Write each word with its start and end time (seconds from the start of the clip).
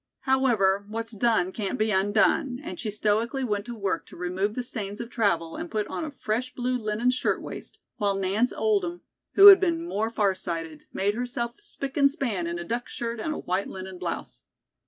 However, 0.21 0.83
what's 0.87 1.11
done 1.11 1.51
can't 1.51 1.77
be 1.77 1.91
undone," 1.91 2.59
and 2.63 2.79
she 2.79 2.89
stoically 2.89 3.43
went 3.43 3.65
to 3.65 3.75
work 3.75 4.07
to 4.07 4.17
remove 4.17 4.55
the 4.55 4.63
stains 4.63 4.99
of 4.99 5.11
travel 5.11 5.55
and 5.55 5.69
put 5.69 5.85
on 5.89 6.03
a 6.03 6.09
fresh 6.09 6.55
blue 6.55 6.75
linen 6.75 7.11
shirtwaist; 7.11 7.77
while 7.97 8.15
Nance 8.15 8.51
Oldham, 8.51 9.01
who 9.35 9.45
had 9.49 9.59
been 9.59 9.87
more 9.87 10.09
far 10.09 10.33
sighted, 10.33 10.85
made 10.91 11.13
herself 11.13 11.57
spic 11.57 11.97
and 11.97 12.09
span 12.09 12.47
in 12.47 12.57
a 12.57 12.63
duck 12.63 12.89
skirt 12.89 13.19
and 13.19 13.31
a 13.31 13.37
white 13.37 13.67
linen 13.67 13.99
blouse. 13.99 14.41